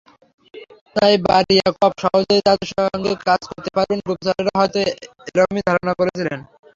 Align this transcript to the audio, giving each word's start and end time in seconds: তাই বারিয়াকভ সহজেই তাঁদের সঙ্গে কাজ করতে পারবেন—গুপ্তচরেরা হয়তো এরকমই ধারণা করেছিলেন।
তাই 0.95 1.13
বারিয়াকভ 1.25 1.81
সহজেই 2.03 2.41
তাঁদের 2.47 2.69
সঙ্গে 2.73 3.11
কাজ 3.27 3.41
করতে 3.49 3.69
পারবেন—গুপ্তচরেরা 3.75 4.53
হয়তো 4.59 4.77
এরকমই 5.29 5.61
ধারণা 5.69 5.93
করেছিলেন। 5.99 6.39